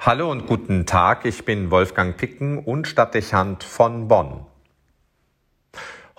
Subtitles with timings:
[0.00, 4.46] Hallo und guten Tag, ich bin Wolfgang Picken und Stadtdechant von Bonn.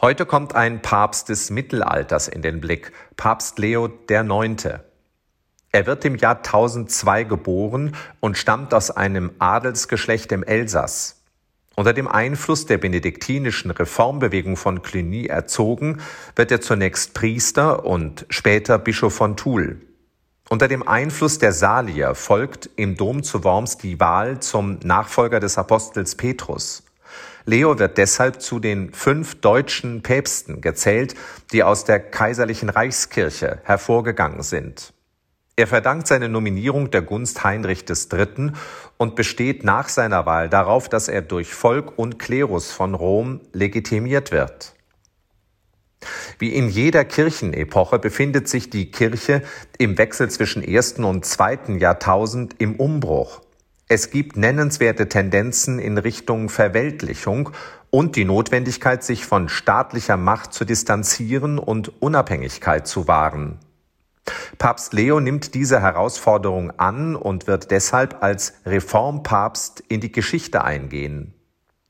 [0.01, 4.65] Heute kommt ein Papst des Mittelalters in den Blick, Papst Leo IX.
[5.71, 11.23] Er wird im Jahr 1002 geboren und stammt aus einem Adelsgeschlecht im Elsass.
[11.77, 16.01] Unter dem Einfluss der benediktinischen Reformbewegung von Cluny erzogen,
[16.35, 19.88] wird er zunächst Priester und später Bischof von Toul.
[20.51, 25.59] Unter dem Einfluss der Salier folgt im Dom zu Worms die Wahl zum Nachfolger des
[25.59, 26.81] Apostels Petrus.
[27.45, 31.13] Leo wird deshalb zu den fünf deutschen Päpsten gezählt,
[31.51, 34.91] die aus der kaiserlichen Reichskirche hervorgegangen sind.
[35.55, 38.53] Er verdankt seine Nominierung der Gunst Heinrich III.
[38.97, 44.31] und besteht nach seiner Wahl darauf, dass er durch Volk und Klerus von Rom legitimiert
[44.31, 44.73] wird.
[46.39, 49.43] Wie in jeder Kirchenepoche befindet sich die Kirche
[49.77, 53.41] im Wechsel zwischen ersten und zweiten Jahrtausend im Umbruch.
[53.89, 57.49] Es gibt nennenswerte Tendenzen in Richtung Verweltlichung
[57.89, 63.59] und die Notwendigkeit, sich von staatlicher Macht zu distanzieren und Unabhängigkeit zu wahren.
[64.57, 71.33] Papst Leo nimmt diese Herausforderung an und wird deshalb als Reformpapst in die Geschichte eingehen.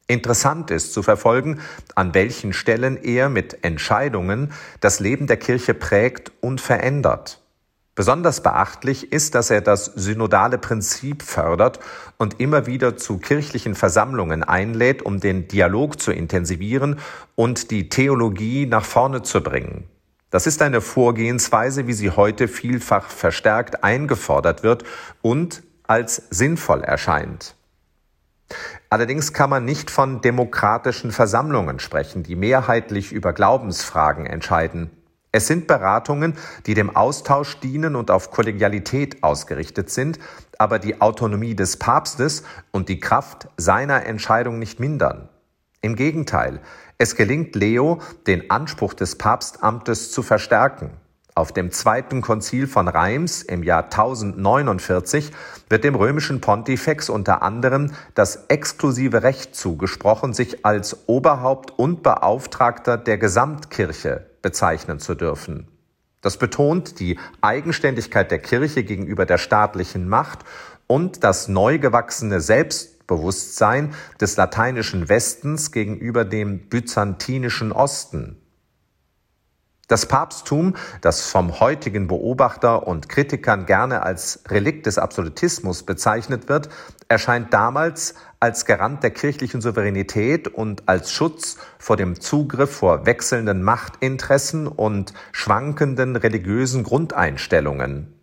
[0.10, 1.60] Interessant ist zu verfolgen,
[1.94, 7.40] an welchen Stellen er mit Entscheidungen das Leben der Kirche prägt und verändert.
[7.94, 11.80] Besonders beachtlich ist, dass er das synodale Prinzip fördert
[12.18, 17.00] und immer wieder zu kirchlichen Versammlungen einlädt, um den Dialog zu intensivieren
[17.36, 19.84] und die Theologie nach vorne zu bringen.
[20.32, 24.86] Das ist eine Vorgehensweise, wie sie heute vielfach verstärkt eingefordert wird
[25.22, 27.54] und als sinnvoll erscheint.
[28.92, 34.90] Allerdings kann man nicht von demokratischen Versammlungen sprechen, die mehrheitlich über Glaubensfragen entscheiden.
[35.32, 36.34] Es sind Beratungen,
[36.66, 40.18] die dem Austausch dienen und auf Kollegialität ausgerichtet sind,
[40.58, 45.30] aber die Autonomie des Papstes und die Kraft seiner Entscheidung nicht mindern.
[45.82, 46.60] Im Gegenteil,
[46.98, 50.90] es gelingt Leo, den Anspruch des Papstamtes zu verstärken.
[51.40, 55.32] Auf dem zweiten Konzil von Reims im Jahr 1049
[55.70, 62.98] wird dem römischen Pontifex unter anderem das exklusive Recht zugesprochen, sich als Oberhaupt und Beauftragter
[62.98, 65.70] der Gesamtkirche bezeichnen zu dürfen.
[66.20, 70.40] Das betont die Eigenständigkeit der Kirche gegenüber der staatlichen Macht
[70.88, 78.36] und das neu gewachsene Selbstbewusstsein des lateinischen Westens gegenüber dem byzantinischen Osten.
[79.90, 86.70] Das Papsttum, das vom heutigen Beobachter und Kritikern gerne als Relikt des Absolutismus bezeichnet wird,
[87.08, 93.64] erscheint damals als Garant der kirchlichen Souveränität und als Schutz vor dem Zugriff vor wechselnden
[93.64, 98.14] Machtinteressen und schwankenden religiösen Grundeinstellungen.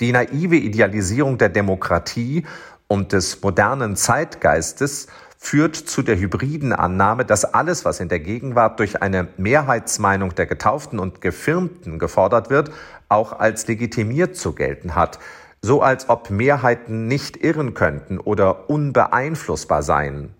[0.00, 2.46] Die naive Idealisierung der Demokratie
[2.88, 5.08] und des modernen Zeitgeistes
[5.44, 10.46] führt zu der hybriden Annahme, dass alles, was in der Gegenwart durch eine Mehrheitsmeinung der
[10.46, 12.70] Getauften und Gefirmten gefordert wird,
[13.08, 15.18] auch als legitimiert zu gelten hat,
[15.60, 20.32] so als ob Mehrheiten nicht irren könnten oder unbeeinflussbar seien.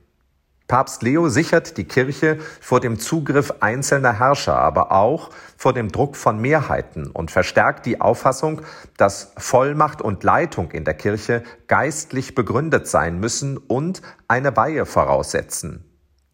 [0.72, 5.28] Papst Leo sichert die Kirche vor dem Zugriff einzelner Herrscher, aber auch
[5.58, 8.62] vor dem Druck von Mehrheiten und verstärkt die Auffassung,
[8.96, 15.84] dass Vollmacht und Leitung in der Kirche geistlich begründet sein müssen und eine Weihe voraussetzen.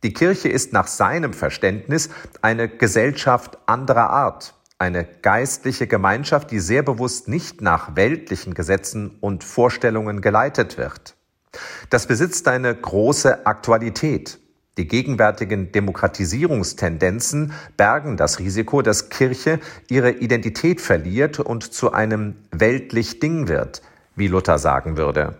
[0.04, 2.08] Die Kirche ist nach seinem Verständnis
[2.40, 9.42] eine Gesellschaft anderer Art, eine geistliche Gemeinschaft, die sehr bewusst nicht nach weltlichen Gesetzen und
[9.42, 11.17] Vorstellungen geleitet wird.
[11.90, 14.38] Das besitzt eine große Aktualität.
[14.78, 19.58] Die gegenwärtigen Demokratisierungstendenzen bergen das Risiko, dass Kirche
[19.88, 23.82] ihre Identität verliert und zu einem weltlich Ding wird,
[24.14, 25.36] wie Luther sagen würde.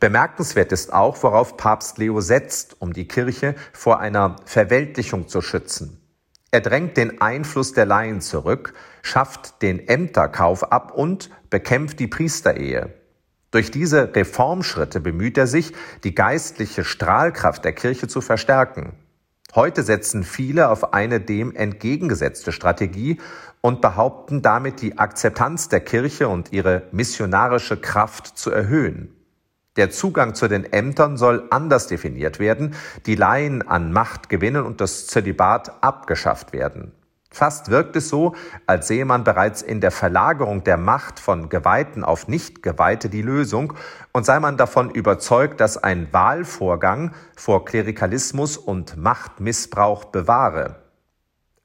[0.00, 5.98] Bemerkenswert ist auch, worauf Papst Leo setzt, um die Kirche vor einer Verweltlichung zu schützen.
[6.50, 12.97] Er drängt den Einfluss der Laien zurück, schafft den Ämterkauf ab und bekämpft die Priesterehe.
[13.50, 15.72] Durch diese Reformschritte bemüht er sich,
[16.04, 18.92] die geistliche Strahlkraft der Kirche zu verstärken.
[19.54, 23.18] Heute setzen viele auf eine dem entgegengesetzte Strategie
[23.62, 29.14] und behaupten damit die Akzeptanz der Kirche und ihre missionarische Kraft zu erhöhen.
[29.76, 32.74] Der Zugang zu den Ämtern soll anders definiert werden,
[33.06, 36.92] die Laien an Macht gewinnen und das Zölibat abgeschafft werden.
[37.30, 38.34] Fast wirkt es so,
[38.66, 43.74] als sehe man bereits in der Verlagerung der Macht von Geweihten auf Nichtgeweihte die Lösung
[44.12, 50.76] und sei man davon überzeugt, dass ein Wahlvorgang vor Klerikalismus und Machtmissbrauch bewahre.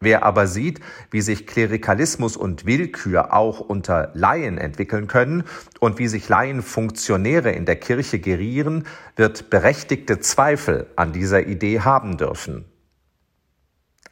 [0.04, 0.81] Wer aber sieht,
[1.12, 5.45] wie sich Klerikalismus und Willkür auch unter Laien entwickeln können
[5.80, 8.86] und wie sich Laienfunktionäre in der Kirche gerieren,
[9.16, 12.66] wird berechtigte Zweifel an dieser Idee haben dürfen.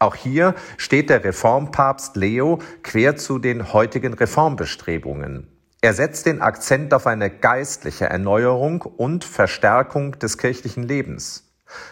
[0.01, 5.47] Auch hier steht der Reformpapst Leo quer zu den heutigen Reformbestrebungen.
[5.79, 11.51] Er setzt den Akzent auf eine geistliche Erneuerung und Verstärkung des kirchlichen Lebens.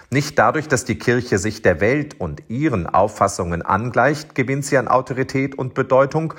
[0.10, 4.88] Nicht dadurch, dass die Kirche sich der Welt und ihren Auffassungen angleicht, gewinnt sie an
[4.88, 6.34] Autorität und Bedeutung,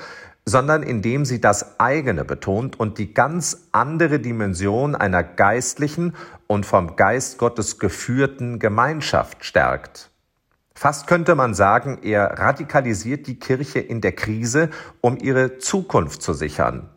[0.44, 6.16] sondern indem sie das eigene betont und die ganz andere Dimension einer geistlichen
[6.48, 10.09] und vom Geist Gottes geführten Gemeinschaft stärkt.
[10.74, 14.70] Fast könnte man sagen, er radikalisiert die Kirche in der Krise,
[15.00, 16.88] um ihre Zukunft zu sichern.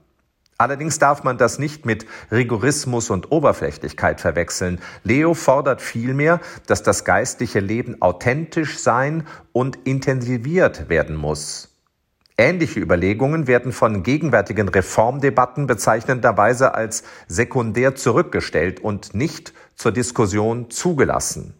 [0.58, 4.80] Allerdings darf man das nicht mit Rigorismus und Oberflächlichkeit verwechseln.
[5.04, 11.69] Leo fordert vielmehr, dass das geistliche Leben authentisch sein und intensiviert werden muss.
[12.38, 21.54] Ähnliche Überlegungen werden von gegenwärtigen Reformdebatten bezeichnenderweise als sekundär zurückgestellt und nicht zur Diskussion zugelassen.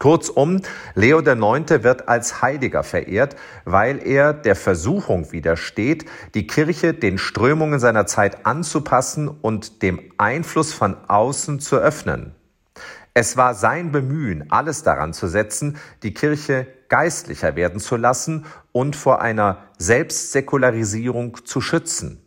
[0.00, 0.62] Kurzum,
[0.94, 1.84] Leo IX.
[1.84, 3.36] wird als Heiliger verehrt,
[3.66, 10.72] weil er der Versuchung widersteht, die Kirche den Strömungen seiner Zeit anzupassen und dem Einfluss
[10.72, 12.34] von außen zu öffnen.
[13.12, 18.96] Es war sein Bemühen, alles daran zu setzen, die Kirche geistlicher werden zu lassen und
[18.96, 22.24] vor einer Selbstsäkularisierung zu schützen.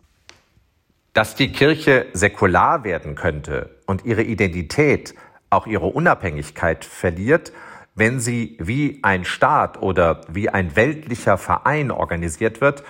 [1.13, 5.15] Dass die Kirche säkular werden könnte und ihre Identität
[5.53, 7.53] auch ihre Unabhängigkeit verliert,
[7.95, 12.83] wenn sie wie ein Staat oder wie ein weltlicher Verein organisiert wird,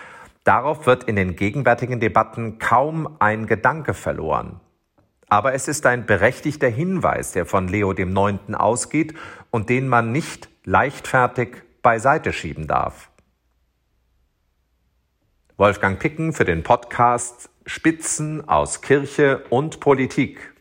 [0.44, 4.60] darauf wird in den gegenwärtigen Debatten kaum ein Gedanke verloren.
[5.28, 9.14] Aber es ist ein berechtigter Hinweis, der von Leo dem Neunten ausgeht
[9.52, 13.10] und den man nicht leichtfertig beiseite schieben darf.
[15.58, 20.53] Wolfgang Picken für den Podcast Spitzen aus Kirche und Politik.